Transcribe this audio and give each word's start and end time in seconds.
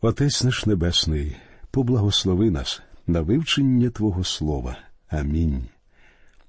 Отець 0.00 0.44
наш 0.44 0.66
Небесний, 0.66 1.36
поблагослови 1.70 2.50
нас 2.50 2.82
на 3.06 3.20
вивчення 3.20 3.90
Твого 3.90 4.24
Слова. 4.24 4.78
Амінь. 5.08 5.64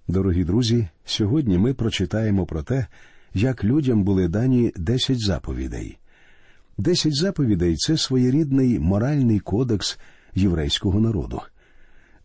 Дорогі 0.07 0.43
друзі, 0.43 0.87
сьогодні 1.05 1.57
ми 1.57 1.73
прочитаємо 1.73 2.45
про 2.45 2.63
те, 2.63 2.87
як 3.33 3.63
людям 3.63 4.03
були 4.03 4.27
дані 4.27 4.71
десять 4.75 5.19
заповідей. 5.25 5.97
Десять 6.77 7.15
заповідей 7.15 7.75
це 7.75 7.97
своєрідний 7.97 8.79
моральний 8.79 9.39
кодекс 9.39 9.99
єврейського 10.35 10.99
народу. 10.99 11.41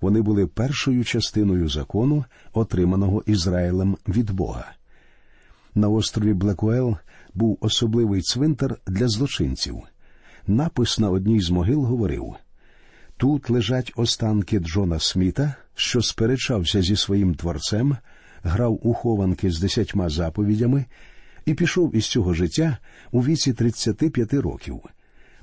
Вони 0.01 0.23
були 0.23 0.47
першою 0.47 1.05
частиною 1.05 1.69
закону, 1.69 2.25
отриманого 2.53 3.23
Ізраїлем 3.27 3.97
від 4.09 4.31
Бога. 4.31 4.73
На 5.75 5.89
острові 5.89 6.33
Блекуел 6.33 6.97
був 7.35 7.59
особливий 7.61 8.21
цвинтар 8.21 8.77
для 8.87 9.09
злочинців. 9.09 9.83
Напис 10.47 10.99
на 10.99 11.11
одній 11.11 11.41
з 11.41 11.51
могил 11.51 11.85
говорив 11.85 12.35
тут 13.17 13.51
лежать 13.51 13.93
останки 13.97 14.59
Джона 14.59 14.99
Сміта, 14.99 15.55
що 15.75 16.03
сперечався 16.03 16.83
зі 16.83 16.97
своїм 16.97 17.35
творцем, 17.35 17.97
грав 18.43 18.87
у 18.87 18.95
хованки 18.95 19.51
з 19.51 19.61
десятьма 19.61 20.09
заповідями 20.09 20.85
і 21.47 21.55
пішов 21.55 21.97
із 21.97 22.07
цього 22.07 22.35
життя 22.35 22.79
у 23.13 23.21
віці 23.21 23.53
35 23.53 24.35
років. 24.35 24.81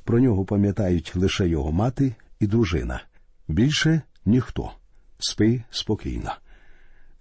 Про 0.04 0.20
нього 0.20 0.46
пам'ятають 0.46 1.16
лише 1.16 1.48
його 1.48 1.72
мати 1.72 2.16
і 2.40 2.48
дружина. 2.48 3.02
Більше 3.48 4.02
ніхто. 4.26 4.72
Спи 5.20 5.64
спокійно. 5.70 6.32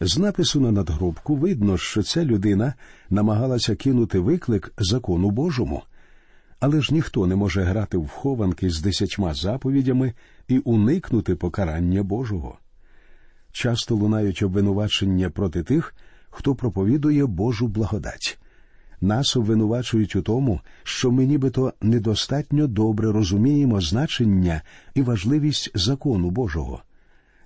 З 0.01 0.19
напису 0.19 0.61
на 0.61 0.73
надгробку 0.73 1.37
видно, 1.37 1.79
що 1.79 2.03
ця 2.03 2.25
людина 2.25 2.75
намагалася 3.11 3.77
кинути 3.77 4.19
виклик 4.19 4.73
закону 4.79 5.31
Божому. 5.31 5.83
Але 6.61 6.81
ж 6.81 6.95
ніхто 6.95 7.27
не 7.27 7.37
може 7.37 7.63
грати 7.63 7.99
в 7.99 8.09
хованки 8.09 8.71
з 8.71 8.81
десятьма 8.81 9.35
заповідями 9.35 10.13
і 10.49 10.59
уникнути 10.59 11.37
покарання 11.37 12.03
Божого. 12.03 12.59
Часто 13.53 13.97
лунають 13.97 14.43
обвинувачення 14.43 15.31
проти 15.31 15.63
тих, 15.63 15.95
хто 16.31 16.55
проповідує 16.55 17.27
Божу 17.27 17.69
благодать. 17.69 18.39
Нас 19.01 19.37
обвинувачують 19.37 20.17
у 20.17 20.23
тому, 20.23 20.61
що 20.83 21.11
ми 21.11 21.27
нібито 21.27 21.73
недостатньо 21.81 22.67
добре 22.67 23.13
розуміємо 23.13 23.81
значення 23.81 24.63
і 24.95 25.03
важливість 25.03 25.71
закону 25.75 26.31
Божого. 26.31 26.83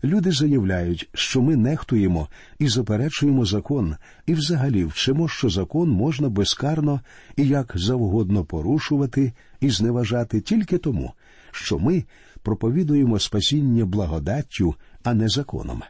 Люди 0.04 0.32
заявляють, 0.32 1.08
що 1.14 1.42
ми 1.42 1.56
нехтуємо 1.56 2.28
і 2.58 2.68
заперечуємо 2.68 3.44
закон, 3.44 3.96
і 4.26 4.34
взагалі 4.34 4.84
вчимо, 4.84 5.28
що 5.28 5.48
закон 5.48 5.90
можна 5.90 6.28
безкарно 6.28 7.00
і 7.36 7.48
як 7.48 7.72
завгодно 7.74 8.44
порушувати 8.44 9.32
і 9.60 9.70
зневажати 9.70 10.40
тільки 10.40 10.78
тому, 10.78 11.12
що 11.50 11.78
ми 11.78 12.04
проповідуємо 12.42 13.18
спасіння 13.18 13.84
благодаттю, 13.84 14.74
а 15.02 15.14
не 15.14 15.28
законом. 15.28 15.82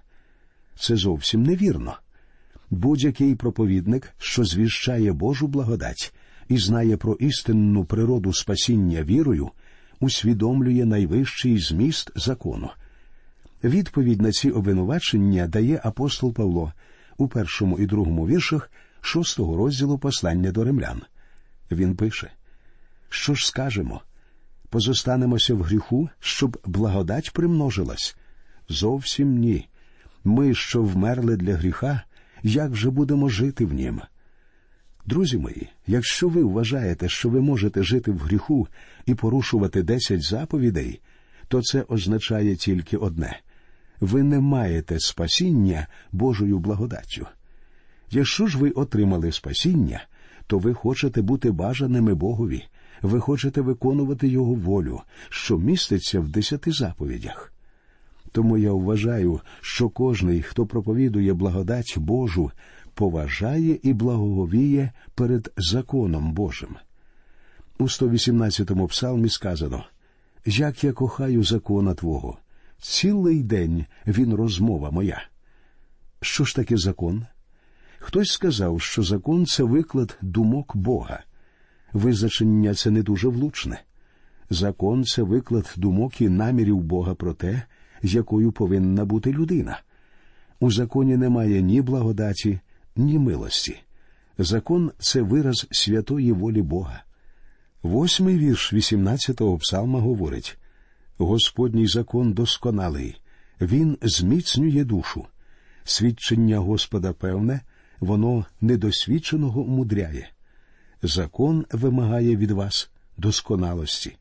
Це 0.79 0.97
зовсім 0.97 1.43
невірно. 1.43 1.95
Будь-який 2.71 3.35
проповідник, 3.35 4.15
що 4.19 4.45
звіщає 4.45 5.13
Божу 5.13 5.49
благодать 5.49 6.15
і 6.49 6.59
знає 6.59 6.97
про 6.97 7.15
істинну 7.15 7.85
природу 7.85 8.33
спасіння 8.33 9.03
вірою, 9.03 9.51
усвідомлює 10.01 10.85
найвищий 10.85 11.59
зміст 11.59 12.11
закону. 12.17 12.71
Відповідь 13.65 14.23
на 14.23 14.33
ці 14.33 14.51
обвинувачення 14.51 15.47
дає 15.47 15.81
апостол 15.85 16.33
Павло 16.33 16.73
у 17.17 17.29
першому 17.29 17.79
і 17.79 17.87
другому 17.87 18.27
віршах 18.27 18.71
шостого 19.01 19.57
розділу 19.57 19.99
послання 19.99 20.53
до 20.53 20.65
римлян. 20.65 21.03
Він 21.71 21.97
пише: 21.97 22.31
Що 23.09 23.35
ж 23.35 23.47
скажемо? 23.47 24.01
Позостанемося 24.71 25.55
в 25.55 25.63
гріху, 25.63 26.09
щоб 26.21 26.61
благодать 26.65 27.33
примножилась? 27.33 28.17
Зовсім 28.69 29.39
ні. 29.39 29.69
Ми, 30.25 30.55
що 30.55 30.83
вмерли 30.83 31.37
для 31.37 31.55
гріха, 31.55 32.03
як 32.43 32.77
же 32.77 32.91
будемо 32.91 33.29
жити 33.29 33.65
в 33.65 33.73
нім? 33.73 34.01
Друзі 35.07 35.39
мої, 35.39 35.69
якщо 35.87 36.29
ви 36.29 36.45
вважаєте, 36.45 37.09
що 37.09 37.29
ви 37.29 37.41
можете 37.41 37.83
жити 37.83 38.11
в 38.11 38.19
гріху 38.19 38.69
і 39.07 39.15
порушувати 39.15 39.83
десять 39.83 40.23
заповідей, 40.23 41.01
то 41.49 41.63
це 41.63 41.85
означає 41.89 42.57
тільки 42.57 42.97
одне 42.97 43.41
ви 44.01 44.23
не 44.23 44.41
маєте 44.41 45.01
спасіння 45.01 45.87
Божою 46.13 46.59
благодаттю. 46.59 47.27
Якщо 48.11 48.47
ж 48.47 48.59
ви 48.59 48.71
отримали 48.71 49.33
спасіння, 49.33 50.05
то 50.47 50.59
ви 50.59 50.75
хочете 50.75 51.23
бути 51.23 51.51
бажаними 51.51 52.15
Богові, 52.15 52.65
ви 53.03 53.21
хочете 53.21 53.61
виконувати 53.61 54.29
Його 54.29 54.55
волю, 54.55 55.01
що 55.29 55.59
міститься 55.59 56.21
в 56.21 56.29
десяти 56.29 56.73
заповідях. 56.73 57.53
Тому 58.33 58.59
я 58.59 58.73
вважаю, 58.73 59.41
що 59.61 59.89
кожний, 59.89 60.43
хто 60.43 60.67
проповідує 60.67 61.35
благодать 61.35 61.95
Божу, 61.99 62.51
поважає 62.95 63.79
і 63.83 63.93
благоговіє 63.93 64.93
перед 65.15 65.53
законом 65.57 66.33
Божим. 66.33 66.77
У 67.79 67.85
118-му 67.85 68.87
псалмі 68.87 69.29
сказано 69.29 69.85
Як 70.47 70.85
я 70.85 70.93
кохаю 70.93 71.45
закона 71.45 71.95
Твого, 71.95 72.39
цілий 72.85 73.43
день 73.43 73.85
він 74.07 74.35
розмова 74.35 74.91
моя. 74.91 75.23
Що 76.21 76.45
ж 76.45 76.57
таке 76.57 76.77
закон? 76.77 77.27
Хтось 77.99 78.33
сказав, 78.33 78.81
що 78.81 79.03
закон 79.03 79.47
це 79.47 79.63
виклад 79.63 80.19
думок 80.23 80.77
Бога. 80.77 81.23
Визначення 81.93 82.75
це 82.75 82.91
не 82.91 83.03
дуже 83.03 83.29
влучне. 83.29 83.83
Закон 84.51 85.05
це 85.05 85.23
виклад 85.23 85.75
думок 85.77 86.21
і 86.21 86.29
намірів 86.29 86.81
Бога 86.81 87.15
про 87.15 87.35
те, 87.35 87.63
якою 88.03 88.53
повинна 88.53 89.05
бути 89.05 89.33
людина. 89.33 89.81
У 90.61 90.71
законі 90.71 91.17
немає 91.17 91.63
ні 91.63 91.83
благодаті, 91.83 92.61
ні 92.97 93.19
милості. 93.19 93.81
Закон 94.39 94.93
це 94.99 95.23
вираз 95.23 95.67
святої 95.71 96.33
волі 96.33 96.63
Бога. 96.63 97.03
Восьмий 97.83 98.39
вірш 98.39 98.73
18-го 98.73 99.59
псалма 99.59 100.01
говорить 100.01 100.59
Господній 101.19 101.87
закон 101.87 102.33
досконалий, 102.33 103.21
він 103.61 103.99
зміцнює 104.03 104.85
душу. 104.85 105.27
Свідчення 105.85 106.59
Господа 106.59 107.13
певне, 107.13 107.61
воно 108.01 108.45
недосвідченого 108.61 109.61
умудряє. 109.61 110.29
Закон 111.03 111.67
вимагає 111.73 112.37
від 112.37 112.51
вас 112.51 112.91
досконалості. 113.17 114.17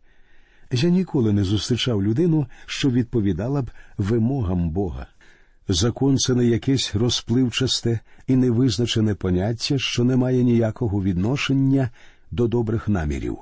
Я 0.71 0.89
ніколи 0.89 1.33
не 1.33 1.43
зустрічав 1.43 2.03
людину, 2.03 2.47
що 2.65 2.89
відповідала 2.89 3.61
б 3.61 3.71
вимогам 3.97 4.69
Бога. 4.69 5.07
Закон 5.67 6.17
це 6.17 6.35
не 6.35 6.45
якесь 6.45 6.95
розпливчасте 6.95 7.99
і 8.27 8.35
невизначене 8.35 9.15
поняття, 9.15 9.77
що 9.77 10.03
не 10.03 10.15
має 10.15 10.43
ніякого 10.43 11.03
відношення 11.03 11.89
до 12.31 12.47
добрих 12.47 12.89
намірів. 12.89 13.37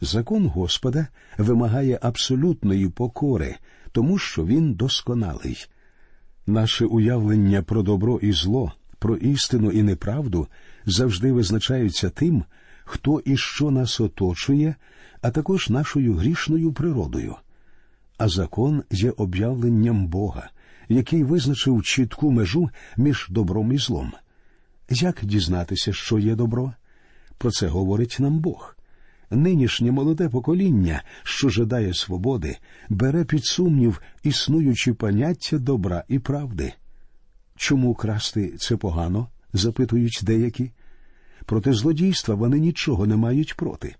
Закон 0.00 0.46
Господа 0.46 1.08
вимагає 1.38 1.98
абсолютної 2.02 2.88
покори, 2.88 3.56
тому 3.92 4.18
що 4.18 4.46
він 4.46 4.74
досконалий. 4.74 5.66
Наше 6.46 6.84
уявлення 6.84 7.62
про 7.62 7.82
добро 7.82 8.18
і 8.22 8.32
зло, 8.32 8.72
про 8.98 9.16
істину 9.16 9.70
і 9.70 9.82
неправду 9.82 10.46
завжди 10.86 11.32
визначаються 11.32 12.10
тим, 12.10 12.44
хто 12.84 13.20
і 13.24 13.36
що 13.36 13.70
нас 13.70 14.00
оточує, 14.00 14.74
а 15.22 15.30
також 15.30 15.70
нашою 15.70 16.14
грішною 16.14 16.72
природою. 16.72 17.34
А 18.18 18.28
закон 18.28 18.82
є 18.90 19.10
об'явленням 19.10 20.06
Бога, 20.06 20.50
який 20.88 21.24
визначив 21.24 21.82
чітку 21.82 22.30
межу 22.30 22.70
між 22.96 23.26
добром 23.30 23.72
і 23.72 23.78
злом. 23.78 24.12
Як 24.90 25.24
дізнатися, 25.24 25.92
що 25.92 26.18
є 26.18 26.34
добро? 26.34 26.72
Про 27.38 27.50
це 27.50 27.66
говорить 27.66 28.16
нам 28.20 28.38
Бог 28.38 28.76
нинішнє 29.30 29.92
молоде 29.92 30.28
покоління, 30.28 31.02
що 31.22 31.48
жадає 31.48 31.94
свободи, 31.94 32.56
бере 32.88 33.24
під 33.24 33.44
сумнів 33.44 34.00
існуючі 34.22 34.92
поняття 34.92 35.58
добра 35.58 36.04
і 36.08 36.18
правди. 36.18 36.72
Чому 37.56 37.94
красти 37.94 38.54
це 38.58 38.76
погано? 38.76 39.28
запитують 39.52 40.20
деякі. 40.22 40.70
Проти 41.46 41.72
злодійства 41.72 42.34
вони 42.34 42.58
нічого 42.58 43.06
не 43.06 43.16
мають 43.16 43.56
проти. 43.56 43.94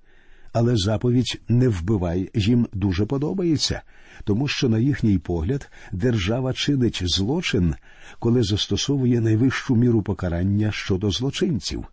Але 0.53 0.77
заповідь 0.77 1.41
не 1.49 1.69
вбивай 1.69 2.31
їм 2.35 2.69
дуже 2.73 3.07
подобається, 3.07 3.83
тому 4.25 4.49
що, 4.49 4.69
на 4.69 4.79
їхній 4.79 5.19
погляд, 5.19 5.71
держава 5.93 6.53
чинить 6.53 7.03
злочин, 7.05 7.75
коли 8.19 8.43
застосовує 8.43 9.21
найвищу 9.21 9.77
міру 9.77 10.03
покарання 10.03 10.73
щодо 10.73 11.11
злочинців, 11.11 11.85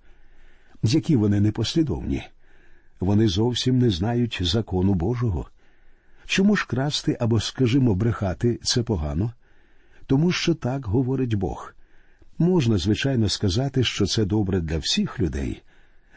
які 0.83 1.15
вони 1.15 1.39
непослідовні 1.39 2.23
вони 2.99 3.27
зовсім 3.27 3.79
не 3.79 3.89
знають 3.89 4.39
закону 4.41 4.93
Божого. 4.93 5.49
Чому 6.25 6.55
ж 6.55 6.67
красти 6.67 7.17
або, 7.19 7.39
скажімо, 7.39 7.95
брехати 7.95 8.59
це 8.63 8.83
погано? 8.83 9.31
Тому 10.05 10.31
що 10.31 10.55
так 10.55 10.85
говорить 10.85 11.33
Бог. 11.33 11.73
Можна, 12.37 12.77
звичайно, 12.77 13.29
сказати, 13.29 13.83
що 13.83 14.05
це 14.05 14.25
добре 14.25 14.61
для 14.61 14.77
всіх 14.77 15.19
людей. 15.19 15.61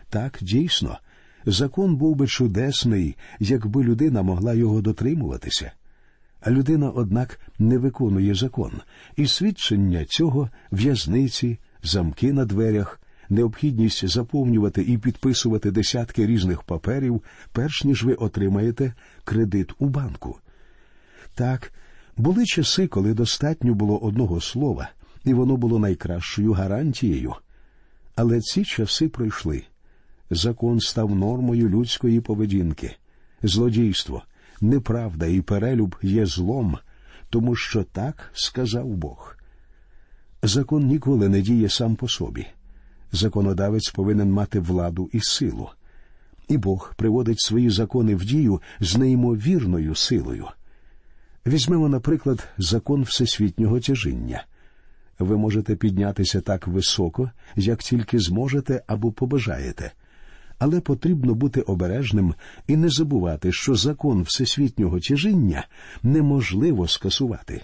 Так, 0.08 0.38
дійсно, 0.42 0.98
Закон 1.46 1.96
був 1.96 2.16
би 2.16 2.26
чудесний, 2.26 3.16
якби 3.38 3.84
людина 3.84 4.22
могла 4.22 4.54
його 4.54 4.80
дотримуватися. 4.80 5.72
А 6.40 6.50
людина, 6.50 6.90
однак, 6.90 7.40
не 7.58 7.78
виконує 7.78 8.34
закон, 8.34 8.72
і 9.16 9.26
свідчення 9.26 10.04
цього 10.04 10.50
в'язниці, 10.72 11.58
замки 11.82 12.32
на 12.32 12.44
дверях, 12.44 13.00
необхідність 13.30 14.08
заповнювати 14.08 14.82
і 14.82 14.98
підписувати 14.98 15.70
десятки 15.70 16.26
різних 16.26 16.62
паперів, 16.62 17.22
перш 17.52 17.84
ніж 17.84 18.04
ви 18.04 18.14
отримаєте 18.14 18.94
кредит 19.24 19.72
у 19.78 19.88
банку. 19.88 20.38
Так, 21.34 21.72
були 22.16 22.44
часи, 22.44 22.86
коли 22.86 23.14
достатньо 23.14 23.74
було 23.74 23.98
одного 23.98 24.40
слова, 24.40 24.90
і 25.24 25.34
воно 25.34 25.56
було 25.56 25.78
найкращою 25.78 26.52
гарантією. 26.52 27.34
Але 28.16 28.40
ці 28.40 28.64
часи 28.64 29.08
пройшли. 29.08 29.64
Закон 30.30 30.80
став 30.80 31.14
нормою 31.14 31.68
людської 31.68 32.20
поведінки, 32.20 32.96
злодійство, 33.42 34.22
неправда 34.60 35.26
і 35.26 35.40
перелюб 35.40 35.96
є 36.02 36.26
злом, 36.26 36.78
тому 37.30 37.56
що 37.56 37.84
так 37.84 38.30
сказав 38.34 38.86
Бог. 38.86 39.36
Закон 40.42 40.86
ніколи 40.86 41.28
не 41.28 41.40
діє 41.40 41.68
сам 41.68 41.96
по 41.96 42.08
собі. 42.08 42.46
Законодавець 43.12 43.90
повинен 43.90 44.32
мати 44.32 44.60
владу 44.60 45.10
і 45.12 45.20
силу, 45.20 45.68
і 46.48 46.58
Бог 46.58 46.94
приводить 46.96 47.40
свої 47.40 47.70
закони 47.70 48.14
в 48.14 48.24
дію 48.24 48.62
з 48.80 48.96
неймовірною 48.96 49.94
силою. 49.94 50.46
Візьмемо, 51.46 51.88
наприклад, 51.88 52.48
закон 52.58 53.02
всесвітнього 53.02 53.80
тяжіння. 53.80 54.44
Ви 55.18 55.36
можете 55.36 55.76
піднятися 55.76 56.40
так 56.40 56.66
високо, 56.66 57.30
як 57.56 57.78
тільки 57.78 58.18
зможете 58.18 58.82
або 58.86 59.12
побажаєте, 59.12 59.92
але 60.58 60.80
потрібно 60.80 61.34
бути 61.34 61.60
обережним 61.60 62.34
і 62.66 62.76
не 62.76 62.88
забувати, 62.88 63.52
що 63.52 63.74
закон 63.74 64.22
всесвітнього 64.22 65.00
тяжіння 65.00 65.66
неможливо 66.02 66.88
скасувати. 66.88 67.62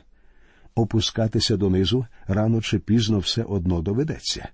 Опускатися 0.74 1.56
донизу 1.56 2.06
рано 2.26 2.60
чи 2.60 2.78
пізно 2.78 3.18
все 3.18 3.42
одно 3.42 3.80
доведеться. 3.80 4.48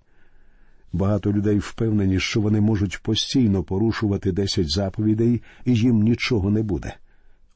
Багато 0.93 1.33
людей 1.33 1.59
впевнені, 1.59 2.21
що 2.21 2.41
вони 2.41 2.61
можуть 2.61 3.03
постійно 3.03 3.63
порушувати 3.63 4.33
десять 4.33 4.71
заповідей, 4.71 5.43
і 5.65 5.75
їм 5.75 6.03
нічого 6.03 6.51
не 6.51 6.63
буде. 6.63 6.95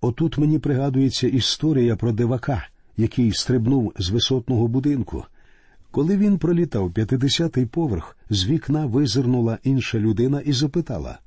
Отут 0.01 0.39
мені 0.39 0.59
пригадується 0.59 1.29
історія 1.29 1.97
про 1.97 2.13
дивака, 2.13 2.67
який 2.97 3.33
стрибнув 3.33 3.93
з 3.99 4.11
висотного 4.11 4.69
будинку. 4.69 5.25
Коли 5.91 6.17
він 6.17 6.39
пролітав 6.39 6.93
п'ятидесятий 6.93 7.67
поверх, 7.67 8.17
з 8.31 8.47
вікна 8.47 8.87
визирнула 8.87 9.59
інша 9.63 9.99
людина 9.99 10.41
і 10.41 10.53
запитала 10.53 11.19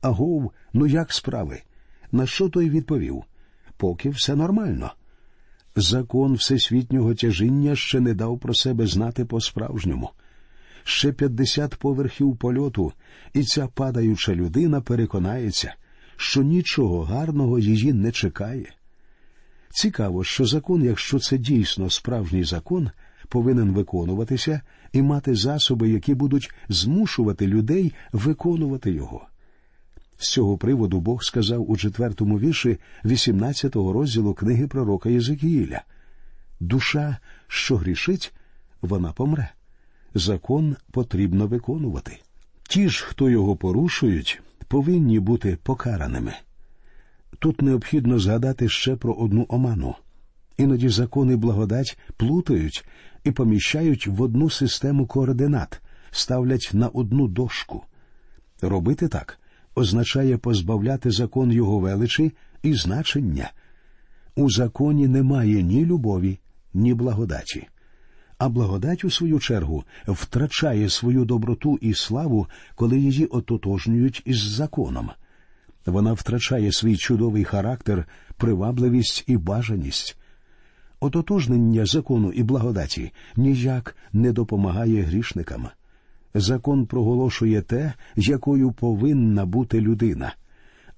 Агов, 0.00 0.52
ну 0.72 0.86
як 0.86 1.12
справи? 1.12 1.62
На 2.12 2.26
що 2.26 2.48
той 2.48 2.70
відповів? 2.70 3.22
Поки 3.76 4.10
все 4.10 4.36
нормально. 4.36 4.92
Закон 5.76 6.34
всесвітнього 6.34 7.14
тяжіння 7.14 7.76
ще 7.76 8.00
не 8.00 8.14
дав 8.14 8.38
про 8.38 8.54
себе 8.54 8.86
знати 8.86 9.24
по-справжньому. 9.24 10.10
Ще 10.84 11.12
п'ятдесят 11.12 11.76
поверхів 11.76 12.36
польоту, 12.36 12.92
і 13.32 13.42
ця 13.42 13.66
падаюча 13.66 14.34
людина 14.34 14.80
переконається, 14.80 15.74
що 16.16 16.42
нічого 16.42 17.02
гарного 17.02 17.58
її 17.58 17.92
не 17.92 18.12
чекає. 18.12 18.74
Цікаво, 19.70 20.24
що 20.24 20.46
закон, 20.46 20.84
якщо 20.84 21.18
це 21.18 21.38
дійсно 21.38 21.90
справжній 21.90 22.44
закон, 22.44 22.90
повинен 23.28 23.72
виконуватися 23.72 24.60
і 24.92 25.02
мати 25.02 25.34
засоби, 25.34 25.88
які 25.88 26.14
будуть 26.14 26.54
змушувати 26.68 27.46
людей 27.46 27.94
виконувати 28.12 28.92
його. 28.92 29.26
З 30.18 30.30
цього 30.30 30.58
приводу 30.58 31.00
Бог 31.00 31.22
сказав 31.22 31.70
у 31.70 31.76
четвертому 31.76 32.38
вірші 32.38 32.78
18-го 33.04 33.92
розділу 33.92 34.34
книги 34.34 34.66
пророка 34.66 35.08
Єзекіїля 35.08 35.82
Душа, 36.60 37.16
що 37.48 37.76
грішить, 37.76 38.34
вона 38.82 39.12
помре. 39.12 39.50
Закон 40.14 40.76
потрібно 40.90 41.46
виконувати. 41.46 42.20
Ті 42.62 42.88
ж, 42.88 43.04
хто 43.04 43.30
його 43.30 43.56
порушують, 43.56 44.42
повинні 44.68 45.20
бути 45.20 45.58
покараними. 45.62 46.34
Тут 47.38 47.62
необхідно 47.62 48.18
згадати 48.18 48.68
ще 48.68 48.96
про 48.96 49.12
одну 49.12 49.46
оману. 49.48 49.94
Іноді 50.56 50.88
закони 50.88 51.36
благодать 51.36 51.98
плутають 52.16 52.84
і 53.24 53.30
поміщають 53.30 54.06
в 54.06 54.22
одну 54.22 54.50
систему 54.50 55.06
координат, 55.06 55.80
ставлять 56.10 56.70
на 56.72 56.88
одну 56.88 57.28
дошку. 57.28 57.84
Робити 58.60 59.08
так 59.08 59.38
означає 59.74 60.38
позбавляти 60.38 61.10
закон 61.10 61.52
його 61.52 61.78
величі 61.78 62.32
і 62.62 62.74
значення. 62.74 63.52
У 64.36 64.50
законі 64.50 65.08
немає 65.08 65.62
ні 65.62 65.86
любові, 65.86 66.38
ні 66.74 66.94
благодаті. 66.94 67.68
А 68.38 68.48
благодать, 68.48 69.04
у 69.04 69.10
свою 69.10 69.38
чергу, 69.38 69.84
втрачає 70.06 70.88
свою 70.88 71.24
доброту 71.24 71.78
і 71.80 71.94
славу, 71.94 72.46
коли 72.74 72.98
її 72.98 73.26
ототожнюють 73.26 74.22
із 74.24 74.38
законом. 74.42 75.10
Вона 75.86 76.12
втрачає 76.12 76.72
свій 76.72 76.96
чудовий 76.96 77.44
характер, 77.44 78.04
привабливість 78.36 79.24
і 79.26 79.36
бажаність. 79.36 80.16
Ототожнення 81.00 81.86
закону 81.86 82.32
і 82.32 82.42
благодаті 82.42 83.12
ніяк 83.36 83.96
не 84.12 84.32
допомагає 84.32 85.02
грішникам. 85.02 85.68
Закон 86.34 86.86
проголошує 86.86 87.62
те, 87.62 87.92
якою 88.16 88.72
повинна 88.72 89.46
бути 89.46 89.80
людина, 89.80 90.34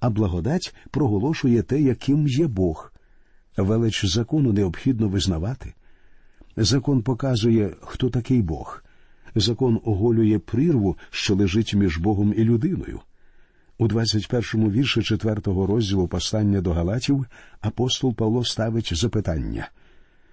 а 0.00 0.10
благодать 0.10 0.74
проголошує 0.90 1.62
те, 1.62 1.80
яким 1.80 2.28
є 2.28 2.46
Бог. 2.46 2.92
Велич 3.56 4.04
закону 4.04 4.52
необхідно 4.52 5.08
визнавати. 5.08 5.74
Закон 6.56 7.02
показує, 7.02 7.76
хто 7.80 8.10
такий 8.10 8.42
Бог. 8.42 8.82
Закон 9.34 9.80
оголює 9.84 10.38
прірву, 10.38 10.96
що 11.10 11.34
лежить 11.34 11.74
між 11.74 11.98
Богом 11.98 12.34
і 12.36 12.44
людиною. 12.44 13.00
У 13.78 13.88
21-му 13.88 14.70
вірші 14.70 15.00
4-го 15.00 15.66
розділу 15.66 16.08
послання 16.08 16.60
до 16.60 16.72
Галатів 16.72 17.26
апостол 17.60 18.14
Павло 18.14 18.44
ставить 18.44 18.96
запитання 18.96 19.68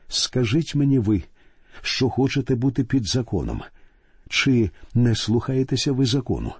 Скажіть 0.07 0.75
мені 0.75 0.99
ви, 0.99 1.23
що 1.81 2.09
хочете 2.09 2.55
бути 2.55 2.83
під 2.83 3.05
законом, 3.05 3.61
чи 4.29 4.69
не 4.93 5.15
слухаєтеся 5.15 5.91
ви 5.91 6.05
закону? 6.05 6.53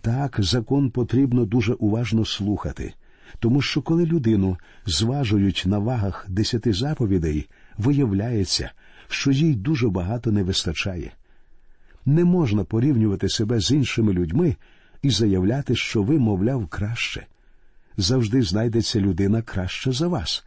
Так, 0.00 0.36
закон 0.38 0.90
потрібно 0.90 1.44
дуже 1.44 1.72
уважно 1.72 2.24
слухати, 2.24 2.94
тому 3.38 3.62
що 3.62 3.82
коли 3.82 4.06
людину 4.06 4.56
зважують 4.86 5.62
на 5.66 5.78
вагах 5.78 6.26
десяти 6.28 6.72
заповідей, 6.72 7.48
виявляється, 7.78 8.70
що 9.08 9.30
їй 9.30 9.54
дуже 9.54 9.88
багато 9.88 10.32
не 10.32 10.42
вистачає. 10.42 11.12
Не 12.06 12.24
можна 12.24 12.64
порівнювати 12.64 13.28
себе 13.28 13.60
з 13.60 13.70
іншими 13.70 14.12
людьми 14.12 14.56
і 15.02 15.10
заявляти, 15.10 15.76
що 15.76 16.02
ви, 16.02 16.18
мовляв, 16.18 16.66
краще. 16.66 17.26
Завжди 17.96 18.42
знайдеться 18.42 19.00
людина 19.00 19.42
краща 19.42 19.92
за 19.92 20.08
вас, 20.08 20.44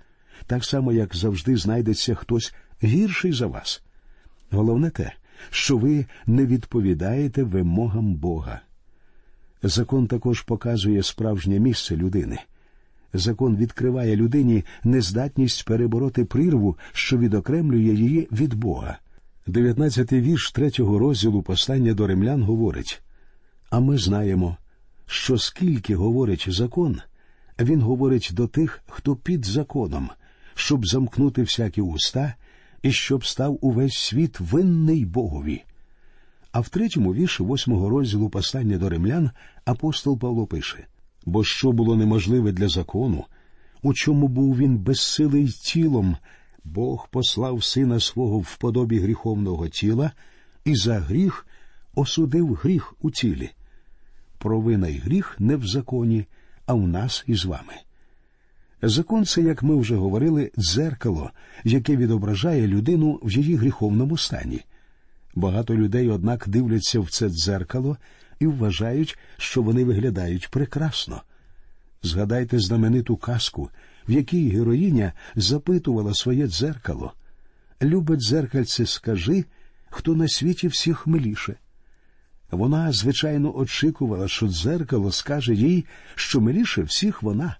так 0.47 0.65
само, 0.65 0.91
як 0.91 1.15
завжди 1.15 1.57
знайдеться 1.57 2.15
хтось 2.15 2.53
гірший 2.83 3.31
за 3.31 3.47
вас. 3.47 3.83
Головне 4.51 4.89
те, 4.89 5.13
що 5.49 5.77
ви 5.77 6.05
не 6.25 6.45
відповідаєте 6.45 7.43
вимогам 7.43 8.15
Бога. 8.15 8.61
Закон 9.63 10.07
також 10.07 10.41
показує 10.41 11.03
справжнє 11.03 11.59
місце 11.59 11.95
людини. 11.95 12.39
Закон 13.13 13.55
відкриває 13.55 14.15
людині 14.15 14.63
нездатність 14.83 15.65
перебороти 15.65 16.25
прірву, 16.25 16.77
що 16.93 17.17
відокремлює 17.17 17.93
її 17.93 18.27
від 18.31 18.53
Бога. 18.53 18.97
Дев'ятнадцятий 19.47 20.21
вірш 20.21 20.51
третього 20.51 20.99
розділу 20.99 21.41
послання 21.41 21.93
до 21.93 22.07
римлян 22.07 22.43
говорить 22.43 23.03
а 23.73 23.79
ми 23.79 23.97
знаємо, 23.97 24.57
що 25.05 25.37
скільки 25.37 25.95
говорить 25.95 26.45
закон, 26.47 27.01
він 27.59 27.81
говорить 27.81 28.29
до 28.33 28.47
тих, 28.47 28.83
хто 28.87 29.15
під 29.15 29.45
законом, 29.45 30.09
щоб 30.55 30.87
замкнути 30.87 31.41
всякі 31.41 31.81
уста 31.81 32.33
і 32.81 32.91
щоб 32.91 33.25
став 33.25 33.57
увесь 33.61 33.97
світ 33.97 34.39
винний 34.39 35.05
Богові. 35.05 35.63
А 36.51 36.59
в 36.59 36.69
третьому 36.69 37.13
вірші 37.13 37.43
восьмого 37.43 37.89
розділу 37.89 38.29
послання 38.29 38.77
до 38.77 38.89
римлян 38.89 39.31
апостол 39.65 40.19
Павло 40.19 40.45
пише 40.45 40.87
бо 41.25 41.43
що 41.43 41.71
було 41.71 41.95
неможливе 41.95 42.51
для 42.51 42.67
закону, 42.67 43.25
у 43.81 43.93
чому 43.93 44.27
був 44.27 44.57
він 44.57 44.77
безсилий 44.77 45.47
тілом, 45.47 46.17
Бог 46.63 47.07
послав 47.11 47.63
сина 47.63 47.99
свого 47.99 48.39
в 48.39 48.57
подобі 48.57 48.99
гріховного 48.99 49.67
тіла 49.67 50.11
і 50.65 50.75
за 50.75 50.99
гріх 50.99 51.47
осудив 51.95 52.53
гріх 52.53 52.93
у 53.01 53.11
тілі. 53.11 53.49
Провина 54.37 54.87
й 54.87 54.97
гріх 54.97 55.35
не 55.39 55.55
в 55.55 55.67
законі, 55.67 56.25
а 56.65 56.73
в 56.73 56.87
нас 56.87 57.23
із 57.27 57.45
вами. 57.45 57.73
Закон 58.81 59.25
це, 59.25 59.41
як 59.41 59.63
ми 59.63 59.75
вже 59.75 59.95
говорили, 59.95 60.51
дзеркало, 60.57 61.31
яке 61.63 61.95
відображає 61.95 62.67
людину 62.67 63.19
в 63.23 63.31
її 63.31 63.55
гріховному 63.55 64.17
стані. 64.17 64.61
Багато 65.35 65.75
людей, 65.75 66.09
однак, 66.09 66.45
дивляться 66.47 66.99
в 66.99 67.09
це 67.09 67.29
дзеркало 67.29 67.97
і 68.39 68.47
вважають, 68.47 69.17
що 69.37 69.61
вони 69.61 69.83
виглядають 69.83 70.49
прекрасно. 70.49 71.21
Згадайте 72.03 72.59
знамениту 72.59 73.17
казку, 73.17 73.69
в 74.07 74.11
якій 74.11 74.49
героїня 74.49 75.13
запитувала 75.35 76.13
своє 76.13 76.47
дзеркало. 76.47 77.13
Любе 77.81 78.15
дзеркальце, 78.15 78.85
скажи, 78.85 79.45
хто 79.89 80.15
на 80.15 80.27
світі 80.27 80.67
всіх 80.67 81.07
миліше. 81.07 81.55
Вона, 82.51 82.91
звичайно, 82.91 83.57
очікувала, 83.57 84.27
що 84.27 84.47
дзеркало 84.47 85.11
скаже 85.11 85.53
їй, 85.53 85.85
що 86.15 86.41
миліше 86.41 86.81
всіх 86.81 87.23
вона. 87.23 87.57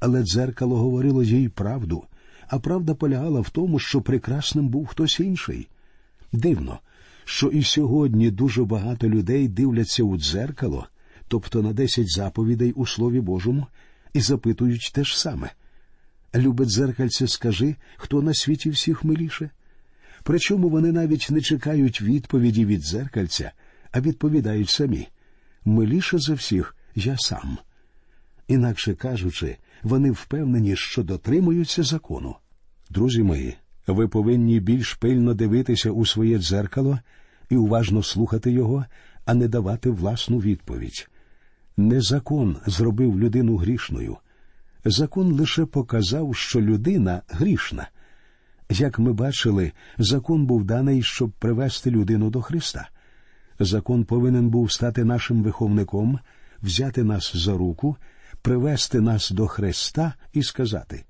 Але 0.00 0.22
дзеркало 0.22 0.76
говорило 0.76 1.22
їй 1.22 1.48
правду, 1.48 2.04
а 2.48 2.58
правда 2.58 2.94
полягала 2.94 3.40
в 3.40 3.50
тому, 3.50 3.78
що 3.78 4.02
прекрасним 4.02 4.68
був 4.68 4.86
хтось 4.86 5.20
інший. 5.20 5.68
Дивно, 6.32 6.78
що 7.28 7.48
і 7.48 7.62
сьогодні 7.62 8.30
дуже 8.30 8.64
багато 8.64 9.08
людей 9.08 9.48
дивляться 9.48 10.02
у 10.02 10.16
дзеркало, 10.16 10.86
тобто 11.28 11.62
на 11.62 11.72
десять 11.72 12.10
заповідей 12.10 12.72
у 12.72 12.86
Слові 12.86 13.20
Божому, 13.20 13.66
і 14.12 14.20
запитують 14.20 14.90
те 14.94 15.04
ж 15.04 15.20
саме. 15.20 15.50
Любе 16.34 16.64
дзеркальце, 16.64 17.28
скажи, 17.28 17.76
хто 17.96 18.22
на 18.22 18.34
світі 18.34 18.70
всіх 18.70 19.04
миліше? 19.04 19.50
Причому 20.22 20.68
вони 20.68 20.92
навіть 20.92 21.30
не 21.30 21.40
чекають 21.40 22.02
відповіді 22.02 22.64
від 22.64 22.80
дзеркальця, 22.80 23.52
а 23.92 24.00
відповідають 24.00 24.70
самі 24.70 25.08
миліше 25.64 26.18
за 26.18 26.34
всіх 26.34 26.76
я 26.94 27.16
сам. 27.18 27.58
Інакше 28.48 28.94
кажучи, 28.94 29.56
вони 29.82 30.10
впевнені, 30.10 30.76
що 30.76 31.02
дотримуються 31.02 31.82
закону. 31.82 32.36
Друзі 32.90 33.22
мої, 33.22 33.56
ви 33.86 34.08
повинні 34.08 34.60
більш 34.60 34.94
пильно 34.94 35.34
дивитися 35.34 35.90
у 35.90 36.06
своє 36.06 36.38
дзеркало 36.38 36.98
і 37.50 37.56
уважно 37.56 38.02
слухати 38.02 38.50
його, 38.50 38.84
а 39.24 39.34
не 39.34 39.48
давати 39.48 39.90
власну 39.90 40.38
відповідь. 40.38 41.08
Не 41.76 42.00
закон 42.00 42.56
зробив 42.66 43.20
людину 43.20 43.56
грішною. 43.56 44.16
Закон 44.84 45.32
лише 45.32 45.64
показав, 45.64 46.36
що 46.36 46.60
людина 46.60 47.22
грішна. 47.28 47.88
Як 48.70 48.98
ми 48.98 49.12
бачили, 49.12 49.72
закон 49.98 50.46
був 50.46 50.64
даний, 50.64 51.02
щоб 51.02 51.30
привести 51.30 51.90
людину 51.90 52.30
до 52.30 52.42
Христа. 52.42 52.88
Закон 53.58 54.04
повинен 54.04 54.48
був 54.48 54.72
стати 54.72 55.04
нашим 55.04 55.42
виховником, 55.42 56.18
взяти 56.62 57.04
нас 57.04 57.36
за 57.36 57.52
руку, 57.52 57.96
привести 58.42 59.00
нас 59.00 59.30
до 59.30 59.46
Христа 59.46 60.14
і 60.32 60.42
сказати 60.42 61.04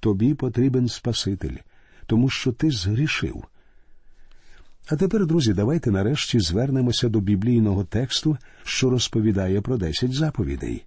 Тобі 0.00 0.34
потрібен 0.34 0.88
Спаситель, 0.88 1.56
тому 2.06 2.28
що 2.28 2.52
ти 2.52 2.70
згрішив. 2.70 3.44
А 4.88 4.96
тепер, 4.96 5.26
друзі, 5.26 5.54
давайте 5.54 5.90
нарешті 5.90 6.40
звернемося 6.40 7.08
до 7.08 7.20
біблійного 7.20 7.84
тексту, 7.84 8.38
що 8.64 8.90
розповідає 8.90 9.60
про 9.60 9.76
десять 9.76 10.12
заповідей. 10.12 10.84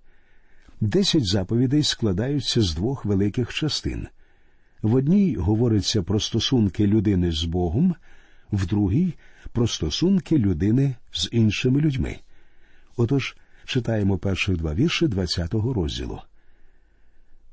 Десять 0.82 1.28
заповідей 1.28 1.84
складаються 1.84 2.62
з 2.62 2.74
двох 2.74 3.06
великих 3.06 3.54
частин. 3.54 4.08
В 4.82 4.94
одній 4.94 5.36
говориться 5.36 6.04
про 6.04 6.20
стосунки 6.20 6.88
людини 6.88 7.32
з 7.32 7.44
Богом, 7.44 7.96
в 8.52 8.66
другій 8.66 9.14
про 9.52 9.68
стосунки 9.68 10.38
людини 10.38 10.96
з 11.12 11.30
іншими 11.32 11.82
людьми. 11.82 12.20
Отож, 12.98 13.36
читаємо 13.66 14.18
перших 14.18 14.58
два 14.58 14.74
вірші 14.74 15.06
20-го 15.06 15.74
розділу. 15.74 16.22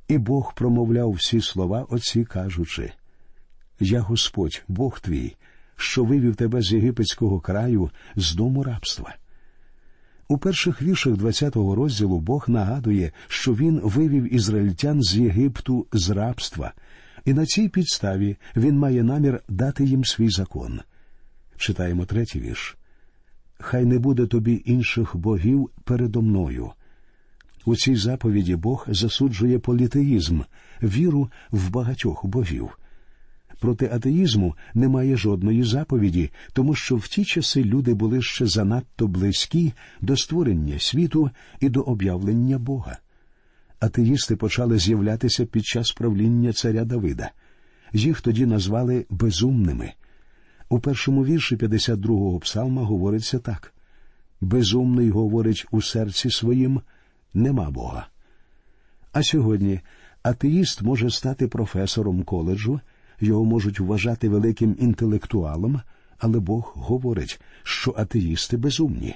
І 0.09 0.19
Бог 0.19 0.55
промовляв 0.55 1.11
всі 1.11 1.41
слова 1.41 1.87
оці, 1.91 2.25
кажучи 2.25 2.93
Я 3.85 4.01
Господь, 4.01 4.63
Бог 4.69 5.01
твій, 5.01 5.37
що 5.77 6.05
вивів 6.05 6.37
тебе 6.37 6.63
з 6.63 6.73
єгипетського 6.73 7.41
краю, 7.41 7.91
з 8.17 8.35
дому 8.35 8.63
рабства. 8.63 9.15
У 10.29 10.39
перших 10.39 10.83
віршах 10.83 11.15
20-го 11.15 11.75
розділу 11.75 12.21
Бог 12.21 12.45
нагадує, 12.49 13.13
що 13.29 13.55
він 13.55 13.81
вивів 13.85 14.35
ізраїльтян 14.35 15.03
з 15.03 15.17
Єгипту 15.17 15.87
з 15.93 16.11
рабства, 16.11 16.73
і 17.25 17.33
на 17.33 17.47
цій 17.47 17.69
підставі 17.69 18.37
він 18.57 18.79
має 18.79 19.03
намір 19.03 19.41
дати 19.49 19.85
їм 19.85 20.05
свій 20.05 20.31
закон. 20.31 20.81
Читаємо 21.57 22.05
третій 22.05 22.41
вірш. 22.41 22.77
Хай 23.61 23.85
не 23.85 23.99
буде 23.99 24.27
тобі 24.27 24.63
інших 24.65 25.17
богів 25.17 25.71
передо 25.85 26.23
мною. 26.23 26.71
У 27.65 27.77
цій 27.77 27.97
заповіді 27.97 28.57
Бог 28.57 28.87
засуджує 28.89 29.59
політеїзм, 29.59 30.41
віру 30.83 31.31
в 31.51 31.71
багатьох 31.71 32.27
богів. 32.27 32.79
Проти 33.63 33.91
атеїзму 33.93 34.55
немає 34.75 35.17
жодної 35.17 35.65
заповіді, 35.65 36.31
тому 36.53 36.75
що 36.75 36.97
в 36.97 37.09
ті 37.09 37.25
часи 37.25 37.65
люди 37.65 37.95
були 37.95 38.23
ще 38.23 38.47
занадто 38.47 39.07
близькі 39.07 39.73
до 40.01 40.17
створення 40.17 40.79
світу 40.79 41.31
і 41.61 41.69
до 41.69 41.81
об'явлення 41.81 42.59
Бога. 42.59 42.99
Атеїсти 43.81 44.37
почали 44.37 44.79
з'являтися 44.79 45.47
під 45.47 45.67
час 45.67 45.93
правління 45.93 46.53
царя 46.53 46.85
Давида. 46.85 47.31
Їх 47.93 48.21
тоді 48.21 48.47
назвали 48.47 49.07
безумними. 49.11 49.93
У 50.69 50.81
першому 50.81 51.25
вірші 51.25 51.57
52-го 51.57 52.39
псалма 52.39 52.83
говориться 52.83 53.39
так 53.39 53.75
безумний 54.41 55.11
говорить 55.11 55.67
у 55.71 55.83
серці 55.83 56.31
своїм 56.31 56.81
нема 57.35 57.71
Бога. 57.71 58.07
А 59.13 59.23
сьогодні 59.23 59.81
атеїст 60.23 60.83
може 60.83 61.11
стати 61.11 61.49
професором 61.49 62.23
коледжу 62.23 62.81
його 63.23 63.45
можуть 63.45 63.81
вважати 63.81 64.29
великим 64.29 64.77
інтелектуалом, 64.79 65.81
але 66.19 66.41
Бог 66.41 66.73
говорить, 66.77 67.41
що 67.63 67.95
атеїсти 67.97 68.57
безумні. 68.57 69.15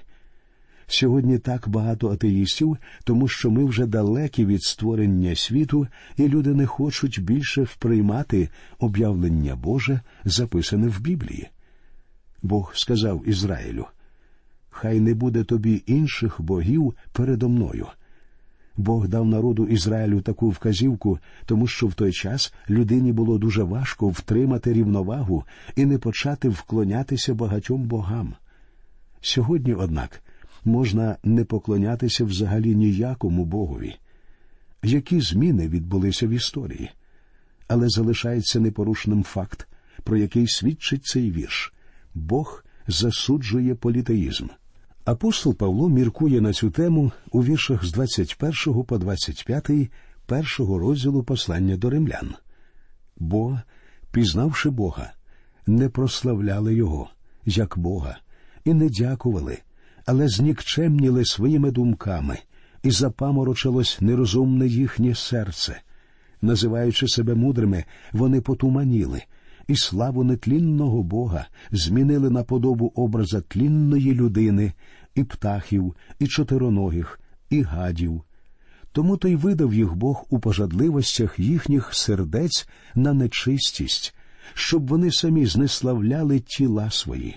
Сьогодні 0.86 1.38
так 1.38 1.68
багато 1.68 2.10
атеїстів, 2.10 2.76
тому 3.04 3.28
що 3.28 3.50
ми 3.50 3.64
вже 3.64 3.86
далекі 3.86 4.46
від 4.46 4.62
створення 4.62 5.36
світу, 5.36 5.86
і 6.16 6.28
люди 6.28 6.54
не 6.54 6.66
хочуть 6.66 7.22
більше 7.22 7.62
вприймати 7.62 8.48
об'явлення 8.78 9.56
Боже, 9.56 10.00
записане 10.24 10.88
в 10.88 11.00
Біблії. 11.00 11.48
Бог 12.42 12.72
сказав 12.74 13.28
Ізраїлю: 13.28 13.86
Хай 14.70 15.00
не 15.00 15.14
буде 15.14 15.44
тобі 15.44 15.82
інших 15.86 16.40
богів 16.40 16.94
передо 17.12 17.48
мною. 17.48 17.86
Бог 18.76 19.08
дав 19.08 19.26
народу 19.26 19.66
Ізраїлю 19.66 20.20
таку 20.20 20.48
вказівку, 20.50 21.18
тому 21.46 21.66
що 21.66 21.86
в 21.86 21.94
той 21.94 22.12
час 22.12 22.54
людині 22.70 23.12
було 23.12 23.38
дуже 23.38 23.62
важко 23.62 24.08
втримати 24.08 24.72
рівновагу 24.72 25.44
і 25.76 25.86
не 25.86 25.98
почати 25.98 26.48
вклонятися 26.48 27.34
багатьом 27.34 27.82
богам. 27.82 28.34
Сьогодні, 29.20 29.74
однак, 29.74 30.22
можна 30.64 31.16
не 31.24 31.44
поклонятися 31.44 32.24
взагалі 32.24 32.74
ніякому 32.74 33.44
богові. 33.44 33.94
Які 34.82 35.20
зміни 35.20 35.68
відбулися 35.68 36.26
в 36.26 36.30
історії? 36.30 36.90
Але 37.68 37.88
залишається 37.88 38.60
непорушним 38.60 39.22
факт, 39.22 39.68
про 40.04 40.16
який 40.16 40.48
свідчить 40.48 41.04
цей 41.04 41.30
вірш 41.30 41.74
Бог 42.14 42.64
засуджує 42.86 43.74
політеїзм. 43.74 44.46
Апостол 45.06 45.54
Павло 45.54 45.88
міркує 45.88 46.40
на 46.40 46.52
цю 46.52 46.70
тему 46.70 47.12
у 47.30 47.44
віршах 47.44 47.84
з 47.84 47.92
21 47.92 48.84
по 48.84 48.98
25 48.98 49.70
першого 50.26 50.78
розділу 50.78 51.22
послання 51.22 51.76
до 51.76 51.90
римлян. 51.90 52.34
Бо, 53.16 53.58
пізнавши 54.10 54.70
Бога, 54.70 55.12
не 55.66 55.88
прославляли 55.88 56.74
Його, 56.74 57.10
як 57.44 57.78
Бога, 57.78 58.18
і 58.64 58.74
не 58.74 58.88
дякували, 58.88 59.58
але 60.06 60.28
знікчемніли 60.28 61.24
своїми 61.24 61.70
думками, 61.70 62.38
і 62.82 62.90
запаморочилось 62.90 64.00
нерозумне 64.00 64.66
їхнє 64.66 65.14
серце. 65.14 65.80
Називаючи 66.42 67.08
себе 67.08 67.34
мудрими, 67.34 67.84
вони 68.12 68.40
потуманіли, 68.40 69.22
і 69.68 69.76
славу 69.76 70.24
нетлінного 70.24 71.02
Бога 71.02 71.46
змінили 71.72 72.30
на 72.30 72.42
подобу 72.42 72.92
образа 72.94 73.40
тлінної 73.40 74.14
людини, 74.14 74.72
і 75.14 75.24
птахів, 75.24 75.94
і 76.18 76.26
чотироногих, 76.26 77.20
і 77.50 77.62
гадів. 77.62 78.22
Тому 78.92 79.16
то 79.16 79.28
й 79.28 79.36
видав 79.36 79.74
їх 79.74 79.94
Бог 79.94 80.24
у 80.30 80.38
пожадливостях 80.38 81.38
їхніх 81.38 81.94
сердець 81.94 82.68
на 82.94 83.14
нечистість, 83.14 84.14
щоб 84.54 84.86
вони 84.86 85.12
самі 85.12 85.46
знеславляли 85.46 86.40
тіла 86.40 86.90
свої. 86.90 87.36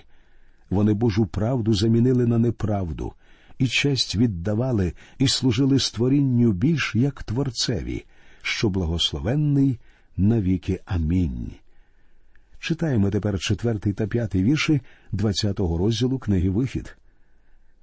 Вони 0.70 0.94
Божу 0.94 1.26
правду 1.26 1.74
замінили 1.74 2.26
на 2.26 2.38
неправду, 2.38 3.12
і 3.58 3.66
честь 3.66 4.16
віддавали 4.16 4.92
і 5.18 5.28
служили 5.28 5.78
створінню 5.78 6.52
більш 6.52 6.94
як 6.94 7.22
Творцеві, 7.22 8.04
що 8.42 8.68
благословенний 8.68 9.78
навіки. 10.16 10.80
Амінь. 10.86 11.50
Читаємо 12.60 13.10
тепер 13.10 13.38
четвертий 13.38 13.92
та 13.92 14.06
п'ятий 14.06 14.42
вірші 14.42 14.80
двадцятого 15.12 15.78
розділу 15.78 16.18
книги 16.18 16.50
Вихід. 16.50 16.96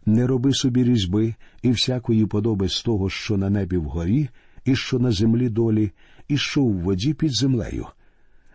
Не 0.06 0.28
роби 0.28 0.54
собі 0.54 0.84
різьби 0.84 1.36
і 1.62 1.72
всякої 1.72 2.26
подоби 2.26 2.70
з 2.70 2.82
того, 2.82 3.10
що 3.10 3.38
на 3.38 3.50
небі 3.50 3.78
вгорі, 3.78 4.30
і 4.66 4.76
що 4.76 5.00
на 5.00 5.12
землі 5.12 5.50
долі, 5.50 5.92
і 6.28 6.38
що 6.38 6.62
в 6.62 6.74
воді 6.74 7.14
під 7.14 7.36
землею. 7.36 7.88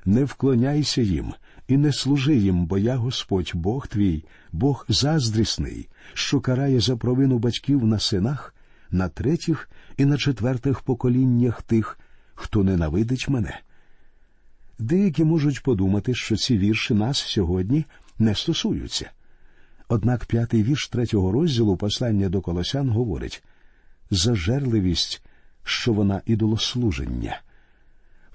Не 0.04 0.24
вклоняйся 0.24 1.02
їм, 1.02 1.34
і 1.68 1.76
не 1.76 1.92
служи 1.92 2.36
їм, 2.36 2.66
бо 2.66 2.78
я 2.78 2.96
Господь, 2.96 3.50
Бог 3.54 3.86
твій, 3.86 4.24
Бог 4.52 4.86
заздрісний, 4.88 5.88
що 6.14 6.40
карає 6.40 6.80
за 6.80 6.96
провину 6.96 7.38
батьків 7.38 7.86
на 7.86 7.98
синах, 7.98 8.54
на 8.90 9.08
третіх 9.08 9.70
і 9.96 10.04
на 10.04 10.16
четвертих 10.16 10.80
поколіннях 10.80 11.62
тих, 11.62 11.98
хто 12.34 12.64
ненавидить 12.64 13.28
мене. 13.28 13.60
Деякі 14.78 15.24
можуть 15.24 15.62
подумати, 15.62 16.14
що 16.14 16.36
ці 16.36 16.58
вірші 16.58 16.94
нас 16.94 17.18
сьогодні 17.18 17.84
не 18.18 18.34
стосуються. 18.34 19.10
Однак 19.88 20.26
п'ятий 20.26 20.62
вірш 20.62 20.88
третього 20.88 21.32
розділу 21.32 21.76
послання 21.76 22.28
до 22.28 22.40
Колосян 22.40 22.90
говорить 22.90 23.42
зажерливість, 24.10 25.22
що 25.64 25.92
вона 25.92 26.22
ідолослуження. 26.26 27.40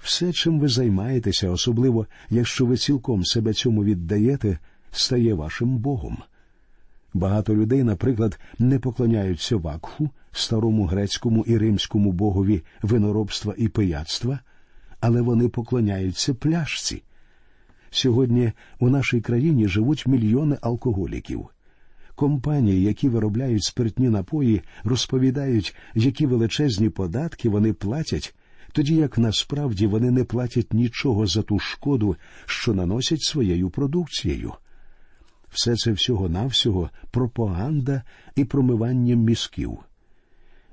Все, 0.02 0.32
чим 0.32 0.60
ви 0.60 0.68
займаєтеся, 0.68 1.50
особливо 1.50 2.06
якщо 2.30 2.66
ви 2.66 2.76
цілком 2.76 3.24
себе 3.24 3.52
цьому 3.52 3.84
віддаєте, 3.84 4.58
стає 4.92 5.34
вашим 5.34 5.78
Богом. 5.78 6.18
Багато 7.14 7.54
людей, 7.54 7.82
наприклад, 7.82 8.38
не 8.58 8.78
поклоняються 8.78 9.56
вакху, 9.56 10.10
старому 10.32 10.86
грецькому 10.86 11.44
і 11.44 11.58
римському 11.58 12.12
богові 12.12 12.62
виноробства 12.82 13.54
і 13.58 13.68
пияцтва, 13.68 14.40
але 15.00 15.20
вони 15.20 15.48
поклоняються 15.48 16.34
пляшці. 16.34 17.02
Сьогодні 17.90 18.52
у 18.78 18.90
нашій 18.90 19.20
країні 19.20 19.68
живуть 19.68 20.06
мільйони 20.06 20.58
алкоголіків. 20.60 21.46
Компанії, 22.14 22.82
які 22.82 23.08
виробляють 23.08 23.64
спиртні 23.64 24.08
напої, 24.08 24.62
розповідають, 24.84 25.76
які 25.94 26.26
величезні 26.26 26.88
податки 26.88 27.48
вони 27.48 27.72
платять, 27.72 28.34
тоді 28.72 28.94
як 28.94 29.18
насправді 29.18 29.86
вони 29.86 30.10
не 30.10 30.24
платять 30.24 30.72
нічого 30.72 31.26
за 31.26 31.42
ту 31.42 31.58
шкоду, 31.58 32.16
що 32.46 32.74
наносять 32.74 33.22
своєю 33.22 33.70
продукцією. 33.70 34.52
Все 35.50 35.76
це 35.76 35.92
всього-навсього 35.92 36.90
пропаганда 37.10 38.02
і 38.36 38.44
промивання 38.44 39.14
мізків. 39.14 39.78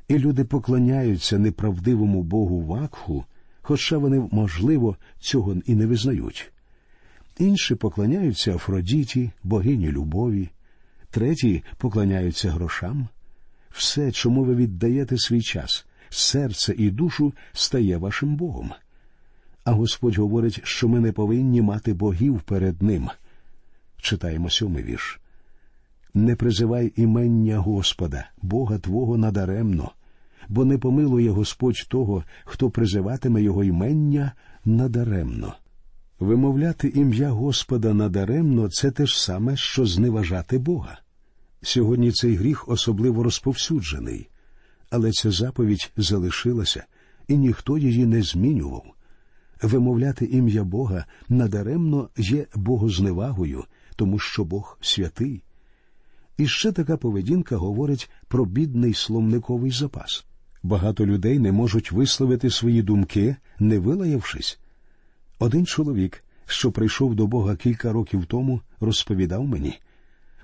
І 0.08 0.17
люди 0.17 0.44
поклоняються 0.44 1.39
неправдивому 1.39 2.24
Богу 2.24 2.62
Вакху, 2.62 3.25
хоча 3.67 3.98
вони, 3.98 4.29
можливо, 4.31 4.98
цього 5.19 5.55
і 5.65 5.75
не 5.75 5.86
визнають. 5.86 6.51
Інші 7.39 7.75
поклоняються 7.75 8.55
Афродіті, 8.55 9.31
богині 9.43 9.91
любові, 9.91 10.50
треті 11.10 11.63
поклоняються 11.77 12.51
грошам. 12.51 13.07
Все, 13.72 14.12
чому 14.12 14.43
ви 14.43 14.55
віддаєте 14.55 15.17
свій 15.17 15.41
час, 15.41 15.86
серце 16.10 16.75
і 16.77 16.91
душу, 16.91 17.34
стає 17.53 17.98
вашим 17.98 18.36
Богом. 18.36 18.72
А 19.63 19.72
Господь 19.72 20.17
говорить, 20.17 20.62
що 20.63 20.88
ми 20.88 21.00
не 21.00 21.12
повинні 21.12 21.62
мати 21.62 21.93
богів 21.93 22.41
перед 22.41 22.81
Ним. 22.81 23.10
Читаємо 23.98 24.50
сьомий 24.50 24.84
вірш. 24.84 25.19
Не 26.13 26.36
призивай 26.36 26.93
імення 26.95 27.57
Господа, 27.57 28.29
Бога 28.41 28.79
Твого 28.79 29.17
надаремно, 29.17 29.91
бо 30.49 30.65
не 30.65 30.77
помилує 30.77 31.29
Господь 31.29 31.85
того, 31.89 32.23
хто 32.45 32.69
призиватиме 32.69 33.41
Його 33.41 33.63
імення 33.63 34.31
надаремно. 34.65 35.53
Вимовляти 36.19 36.87
ім'я 36.87 37.29
Господа 37.29 37.93
надаремно 37.93 38.69
це 38.69 38.91
те 38.91 39.05
ж 39.05 39.23
саме, 39.23 39.57
що 39.57 39.85
зневажати 39.85 40.57
Бога. 40.57 40.99
Сьогодні 41.61 42.11
цей 42.11 42.35
гріх 42.35 42.69
особливо 42.69 43.23
розповсюджений, 43.23 44.29
але 44.89 45.11
ця 45.11 45.31
заповідь 45.31 45.91
залишилася, 45.97 46.85
і 47.27 47.37
ніхто 47.37 47.77
її 47.77 48.05
не 48.05 48.21
змінював. 48.21 48.83
Вимовляти 49.61 50.25
ім'я 50.25 50.63
Бога 50.63 51.05
надаремно 51.29 52.09
є 52.17 52.45
богозневагою, 52.55 53.63
тому 53.95 54.19
що 54.19 54.43
Бог 54.43 54.77
святий. 54.81 55.43
І 56.37 56.47
ще 56.47 56.71
така 56.71 56.97
поведінка 56.97 57.57
говорить 57.57 58.09
про 58.27 58.45
бідний 58.45 58.93
словниковий 58.93 59.71
запас. 59.71 60.25
Багато 60.65 61.05
людей 61.05 61.39
не 61.39 61.51
можуть 61.51 61.91
висловити 61.91 62.50
свої 62.50 62.81
думки, 62.81 63.36
не 63.60 63.79
вилаявшись. 63.79 64.60
Один 65.39 65.65
чоловік, 65.65 66.24
що 66.45 66.72
прийшов 66.72 67.15
до 67.15 67.27
Бога 67.27 67.55
кілька 67.55 67.91
років 67.91 68.25
тому, 68.25 68.62
розповідав 68.80 69.43
мені, 69.43 69.80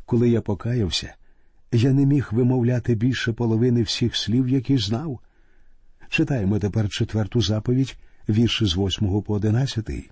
коли 0.06 0.30
я 0.30 0.42
покаявся, 0.42 1.14
я 1.72 1.94
не 1.94 2.06
міг 2.06 2.30
вимовляти 2.32 2.96
більше 2.96 3.34
половини 3.34 3.84
всіх 3.84 4.16
слів, 4.16 4.50
які 4.50 4.78
знав. 4.78 5.20
Читаємо 6.10 6.60
тепер 6.60 6.90
четверту 6.90 7.42
заповідь, 7.42 7.98
вірші 8.30 8.66
з 8.66 8.76
восьмого 8.76 9.22
по 9.22 9.34
одинадцятий. 9.34 10.10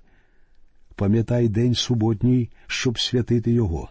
Пам'ятай 0.95 1.47
день 1.47 1.75
суботній, 1.75 2.49
щоб 2.67 2.99
святити 2.99 3.51
його. 3.51 3.89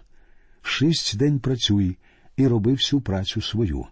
Шість 0.62 1.16
день 1.16 1.38
працюй 1.38 1.98
і 2.36 2.46
роби 2.46 2.72
всю 2.72 3.00
працю 3.00 3.40
свою. 3.40 3.86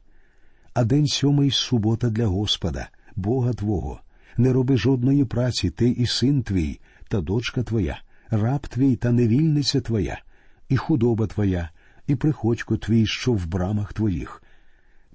А 0.76 0.84
день 0.84 1.06
сьомий 1.06 1.50
субота 1.50 2.10
для 2.10 2.26
Господа, 2.26 2.90
Бога 3.14 3.54
Твого. 3.54 4.00
Не 4.36 4.52
роби 4.52 4.76
жодної 4.76 5.24
праці, 5.24 5.70
ти 5.70 5.88
і 5.88 6.06
син 6.06 6.42
твій, 6.42 6.80
та 7.08 7.20
дочка 7.20 7.62
твоя, 7.62 7.98
раб 8.30 8.66
твій 8.66 8.96
та 8.96 9.12
невільниця 9.12 9.80
твоя, 9.80 10.18
і 10.68 10.76
худоба 10.76 11.26
твоя, 11.26 11.70
і 12.06 12.14
приходько 12.14 12.76
твій, 12.76 13.06
що 13.06 13.32
в 13.32 13.46
брамах 13.46 13.92
твоїх. 13.92 14.42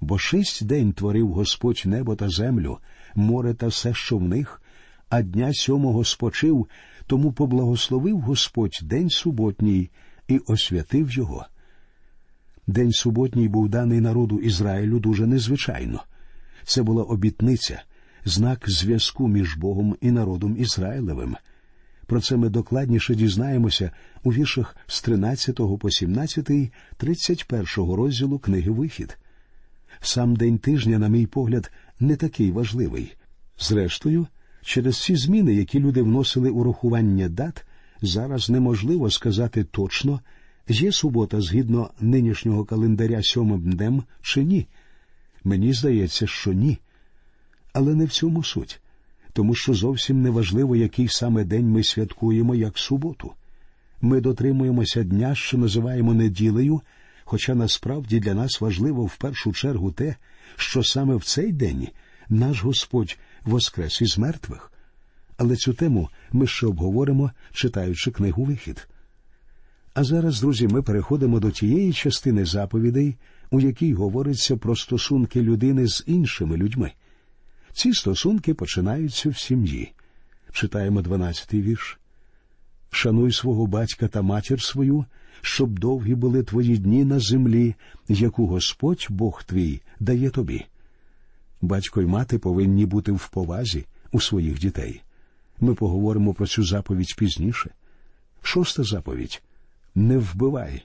Бо 0.00 0.18
шість 0.18 0.66
день 0.66 0.92
творив 0.92 1.32
Господь 1.32 1.82
небо 1.84 2.16
та 2.16 2.28
землю, 2.28 2.78
море 3.14 3.54
та 3.54 3.66
все, 3.66 3.94
що 3.94 4.18
в 4.18 4.22
них, 4.22 4.62
а 5.08 5.22
дня 5.22 5.52
сьомого 5.52 6.04
спочив, 6.04 6.68
тому 7.06 7.32
поблагословив 7.32 8.20
Господь 8.20 8.78
день 8.82 9.10
суботній 9.10 9.90
і 10.28 10.38
освятив 10.38 11.10
його. 11.10 11.46
День 12.66 12.92
суботній 12.92 13.48
був 13.48 13.68
даний 13.68 14.00
народу 14.00 14.40
Ізраїлю 14.40 14.98
дуже 14.98 15.26
незвичайно. 15.26 16.02
Це 16.64 16.82
була 16.82 17.02
обітниця, 17.02 17.82
знак 18.24 18.64
зв'язку 18.70 19.28
між 19.28 19.56
Богом 19.56 19.96
і 20.00 20.10
народом 20.10 20.56
Ізраїлевим. 20.58 21.36
Про 22.06 22.20
це 22.20 22.36
ми 22.36 22.48
докладніше 22.48 23.14
дізнаємося 23.14 23.90
у 24.22 24.32
віршах 24.32 24.76
з 24.86 25.02
13 25.02 25.56
по 25.80 25.90
17, 25.90 26.50
31 26.96 27.66
розділу 27.76 28.38
книги 28.38 28.70
Вихід. 28.70 29.18
Сам 30.00 30.36
день 30.36 30.58
тижня, 30.58 30.98
на 30.98 31.08
мій 31.08 31.26
погляд, 31.26 31.72
не 32.00 32.16
такий 32.16 32.50
важливий. 32.50 33.14
Зрештою, 33.58 34.26
через 34.62 34.94
всі 34.94 35.16
зміни, 35.16 35.54
які 35.54 35.80
люди 35.80 36.02
вносили 36.02 36.50
у 36.50 36.64
рахування 36.64 37.28
дат, 37.28 37.64
зараз 38.02 38.50
неможливо 38.50 39.10
сказати 39.10 39.64
точно, 39.64 40.20
є 40.68 40.92
субота 40.92 41.40
згідно 41.40 41.90
нинішнього 42.00 42.64
календаря 42.64 43.22
сьомим 43.22 43.60
днем 43.60 44.02
чи 44.22 44.44
ні. 44.44 44.66
Мені 45.44 45.72
здається, 45.72 46.26
що 46.26 46.52
ні. 46.52 46.78
Але 47.72 47.94
не 47.94 48.04
в 48.04 48.10
цьому 48.10 48.44
суть 48.44 48.82
тому 49.32 49.54
що 49.54 49.74
зовсім 49.74 50.22
не 50.22 50.30
важливо, 50.30 50.76
який 50.76 51.08
саме 51.08 51.44
день 51.44 51.70
ми 51.70 51.84
святкуємо 51.84 52.54
як 52.54 52.78
суботу. 52.78 53.32
Ми 54.00 54.20
дотримуємося 54.20 55.02
дня, 55.02 55.34
що 55.34 55.58
називаємо 55.58 56.14
неділею, 56.14 56.80
хоча 57.24 57.54
насправді 57.54 58.20
для 58.20 58.34
нас 58.34 58.60
важливо 58.60 59.04
в 59.04 59.16
першу 59.16 59.52
чергу 59.52 59.92
те, 59.92 60.16
що 60.56 60.82
саме 60.82 61.16
в 61.16 61.24
цей 61.24 61.52
день 61.52 61.88
наш 62.28 62.62
Господь 62.62 63.18
воскрес 63.44 64.00
із 64.00 64.18
мертвих. 64.18 64.72
Але 65.36 65.56
цю 65.56 65.72
тему 65.72 66.08
ми 66.32 66.46
ще 66.46 66.66
обговоримо, 66.66 67.30
читаючи 67.52 68.10
книгу 68.10 68.44
Вихід. 68.44 68.88
А 69.94 70.04
зараз, 70.04 70.40
друзі, 70.40 70.68
ми 70.68 70.82
переходимо 70.82 71.40
до 71.40 71.50
тієї 71.50 71.92
частини 71.92 72.44
заповідей, 72.44 73.16
у 73.50 73.60
якій 73.60 73.94
говориться 73.94 74.56
про 74.56 74.76
стосунки 74.76 75.42
людини 75.42 75.86
з 75.88 76.04
іншими 76.06 76.56
людьми. 76.56 76.92
Ці 77.72 77.92
стосунки 77.92 78.54
починаються 78.54 79.30
в 79.30 79.38
сім'ї. 79.38 79.92
Читаємо 80.52 81.02
дванадцятий 81.02 81.62
вірш. 81.62 81.98
Шануй 82.90 83.32
свого 83.32 83.66
батька 83.66 84.08
та 84.08 84.22
матір 84.22 84.62
свою, 84.62 85.04
щоб 85.40 85.78
довгі 85.78 86.14
були 86.14 86.42
твої 86.42 86.78
дні 86.78 87.04
на 87.04 87.18
землі, 87.18 87.74
яку 88.08 88.46
Господь 88.46 89.06
Бог 89.10 89.44
твій 89.44 89.80
дає 90.00 90.30
тобі. 90.30 90.64
Батько 91.60 92.02
й 92.02 92.06
мати 92.06 92.38
повинні 92.38 92.86
бути 92.86 93.12
в 93.12 93.28
повазі 93.28 93.86
у 94.12 94.20
своїх 94.20 94.58
дітей. 94.58 95.02
Ми 95.60 95.74
поговоримо 95.74 96.34
про 96.34 96.46
цю 96.46 96.64
заповідь 96.64 97.14
пізніше. 97.16 97.70
Шоста 98.42 98.82
заповідь 98.82 99.42
не 99.94 100.18
вбивай. 100.18 100.82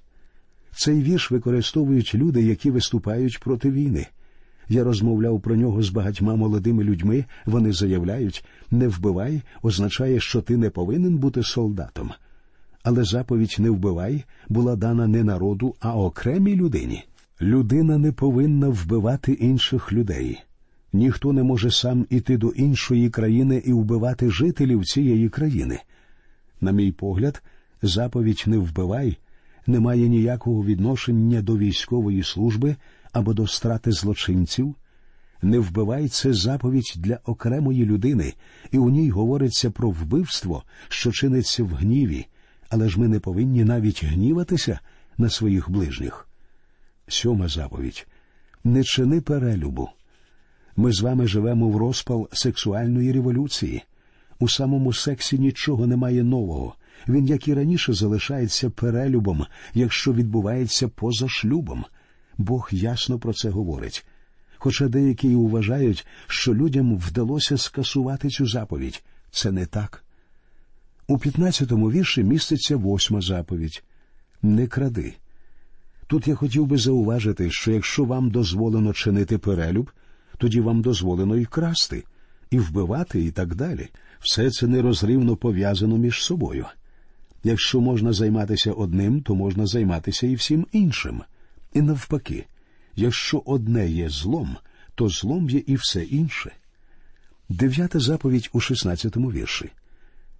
Цей 0.75 1.01
вірш 1.01 1.31
використовують 1.31 2.15
люди, 2.15 2.43
які 2.43 2.71
виступають 2.71 3.39
проти 3.39 3.71
війни. 3.71 4.07
Я 4.69 4.83
розмовляв 4.83 5.41
про 5.41 5.55
нього 5.55 5.83
з 5.83 5.89
багатьма 5.89 6.35
молодими 6.35 6.83
людьми. 6.83 7.25
Вони 7.45 7.73
заявляють 7.73 8.45
не 8.71 8.87
вбивай 8.87 9.41
означає, 9.61 10.19
що 10.19 10.41
ти 10.41 10.57
не 10.57 10.69
повинен 10.69 11.17
бути 11.17 11.43
солдатом. 11.43 12.11
Але 12.83 13.03
заповідь 13.03 13.55
не 13.59 13.69
вбивай 13.69 14.23
була 14.49 14.75
дана 14.75 15.07
не 15.07 15.23
народу, 15.23 15.75
а 15.79 15.97
окремій 15.97 16.55
людині. 16.55 17.03
Людина 17.41 17.97
не 17.97 18.11
повинна 18.11 18.69
вбивати 18.69 19.31
інших 19.31 19.93
людей. 19.93 20.39
Ніхто 20.93 21.33
не 21.33 21.43
може 21.43 21.71
сам 21.71 22.05
іти 22.09 22.37
до 22.37 22.49
іншої 22.49 23.09
країни 23.09 23.63
і 23.65 23.73
вбивати 23.73 24.29
жителів 24.29 24.85
цієї 24.85 25.29
країни. 25.29 25.79
На 26.61 26.71
мій 26.71 26.91
погляд, 26.91 27.43
Заповідь 27.81 28.43
не 28.47 28.57
вбивай 28.57 29.17
не 29.67 29.79
має 29.79 30.07
ніякого 30.07 30.63
відношення 30.63 31.41
до 31.41 31.57
військової 31.57 32.23
служби 32.23 32.75
або 33.13 33.33
до 33.33 33.47
страти 33.47 33.91
злочинців. 33.91 34.75
Не 35.41 35.59
вбивай 35.59 36.07
це 36.07 36.33
заповідь 36.33 36.93
для 36.95 37.19
окремої 37.25 37.85
людини, 37.85 38.33
і 38.71 38.77
у 38.77 38.89
ній 38.89 39.09
говориться 39.09 39.71
про 39.71 39.89
вбивство, 39.89 40.63
що 40.89 41.11
чиниться 41.11 41.63
в 41.63 41.69
гніві, 41.69 42.25
але 42.69 42.89
ж 42.89 42.99
ми 42.99 43.07
не 43.07 43.19
повинні 43.19 43.63
навіть 43.63 44.03
гніватися 44.03 44.79
на 45.17 45.29
своїх 45.29 45.69
ближніх. 45.69 46.27
Сьома 47.07 47.47
заповідь 47.47 48.07
не 48.63 48.83
чини 48.83 49.21
перелюбу. 49.21 49.89
Ми 50.75 50.91
з 50.91 51.01
вами 51.01 51.27
живемо 51.27 51.69
в 51.69 51.77
розпал 51.77 52.29
сексуальної 52.31 53.11
революції. 53.11 53.83
У 54.39 54.49
самому 54.49 54.93
сексі 54.93 55.39
нічого 55.39 55.87
немає 55.87 56.23
нового. 56.23 56.75
Він, 57.07 57.25
як 57.25 57.47
і 57.47 57.53
раніше, 57.53 57.93
залишається 57.93 58.69
перелюбом, 58.69 59.45
якщо 59.73 60.13
відбувається 60.13 60.87
поза 60.87 61.27
шлюбом. 61.29 61.85
Бог 62.37 62.69
ясно 62.71 63.19
про 63.19 63.33
це 63.33 63.49
говорить. 63.49 64.05
Хоча 64.57 64.87
деякі 64.87 65.35
вважають, 65.35 66.07
що 66.27 66.55
людям 66.55 66.97
вдалося 66.97 67.57
скасувати 67.57 68.29
цю 68.29 68.47
заповідь. 68.47 69.03
Це 69.31 69.51
не 69.51 69.65
так. 69.65 70.03
У 71.07 71.17
15-му 71.17 71.91
вірші 71.91 72.23
міститься 72.23 72.75
восьма 72.75 73.21
заповідь 73.21 73.83
Не 74.41 74.67
кради. 74.67 75.13
Тут 76.07 76.27
я 76.27 76.35
хотів 76.35 76.65
би 76.65 76.77
зауважити, 76.77 77.51
що 77.51 77.71
якщо 77.71 78.05
вам 78.05 78.29
дозволено 78.29 78.93
чинити 78.93 79.37
перелюб, 79.37 79.91
тоді 80.37 80.61
вам 80.61 80.81
дозволено 80.81 81.37
і 81.37 81.45
красти, 81.45 82.03
і 82.49 82.59
вбивати, 82.59 83.23
і 83.23 83.31
так 83.31 83.55
далі. 83.55 83.89
Все 84.19 84.51
це 84.51 84.67
нерозривно 84.67 85.35
пов'язано 85.35 85.97
між 85.97 86.23
собою. 86.23 86.65
Якщо 87.47 87.81
можна 87.81 88.13
займатися 88.13 88.71
одним, 88.71 89.21
то 89.21 89.35
можна 89.35 89.65
займатися 89.65 90.27
і 90.27 90.35
всім 90.35 90.67
іншим. 90.71 91.21
І 91.73 91.81
навпаки, 91.81 92.45
якщо 92.95 93.43
одне 93.45 93.89
є 93.89 94.09
злом, 94.09 94.57
то 94.95 95.09
злом 95.09 95.49
є 95.49 95.63
і 95.67 95.75
все 95.75 96.03
інше. 96.03 96.51
Дев'ята 97.49 97.99
заповідь 97.99 98.49
у 98.53 98.59
16-му 98.59 99.31
вірші 99.31 99.69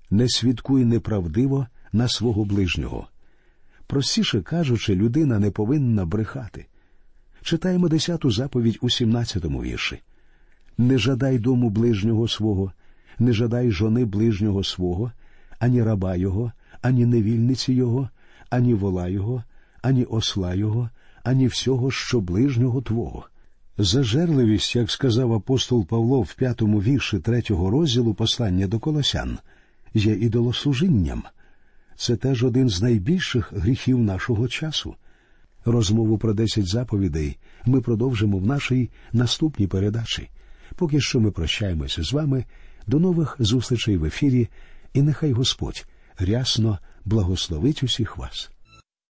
Не 0.10 0.30
свідкуй 0.30 0.86
неправдиво 0.86 1.67
на 1.91 2.08
свого 2.08 2.46
ближнього. 2.46 3.08
Простіше 3.88 4.41
кажучи, 4.41 4.96
людина 4.96 5.39
не 5.39 5.52
повинна 5.52 6.06
брехати. 6.06 6.65
Читаємо 7.41 7.89
десяту 7.89 8.32
заповідь 8.32 8.78
у 8.82 8.86
17-му 8.86 9.63
вірші. 9.63 10.02
Не 10.78 10.98
жадай 10.98 11.39
дому 11.39 11.70
ближнього 11.70 12.28
свого, 12.28 12.72
не 13.20 13.34
жадай 13.34 13.72
жони 13.72 14.06
ближнього 14.06 14.63
свого, 14.63 15.12
ані 15.60 15.84
раба 15.84 16.15
його, 16.15 16.52
ані 16.88 17.06
невільниці 17.06 17.73
його, 17.73 18.10
ані 18.50 18.73
вола 18.73 19.08
його, 19.08 19.43
ані 19.82 20.04
осла 20.04 20.54
його, 20.54 20.89
ані 21.23 21.47
всього, 21.47 21.91
що 21.91 22.21
ближнього 22.21 22.82
Твого. 22.82 23.28
Зажерливість, 23.78 24.76
як 24.76 24.91
сказав 24.91 25.34
апостол 25.34 25.86
Павло 25.86 26.21
в 26.21 26.34
п'ятому 26.34 26.82
вірші 26.82 27.19
третього 27.19 27.69
розділу 27.69 28.13
послання 28.13 28.67
до 28.67 28.80
Колосян, 28.80 29.38
є 29.93 30.13
ідолослужінням. 30.13 31.23
Це 31.95 32.15
теж 32.15 32.43
один 32.43 32.69
з 32.69 32.82
найбільших 32.82 33.54
гріхів 33.54 34.00
нашого 34.00 34.47
часу. 34.47 34.95
Розмову 35.65 36.17
про 36.17 36.34
десять 36.34 36.67
заповідей 36.67 37.38
ми 37.65 37.82
продовжимо 37.82 38.38
в 38.38 38.45
нашій 38.45 38.89
наступній 39.13 39.67
передачі. 39.67 40.30
Поки 40.76 41.02
що 41.02 41.19
ми 41.19 41.32
прощаємося 41.32 42.04
з 42.04 42.13
вами. 42.13 42.45
До 42.88 43.00
нових 43.00 43.36
зустрічей 43.39 43.97
в 43.97 44.06
ефірі, 44.06 44.47
і 44.93 45.02
нехай 45.02 45.32
Господь 45.32 45.86
рясно 46.17 46.80
благословить 47.06 47.84
усіх 47.84 48.17
вас. 48.17 48.51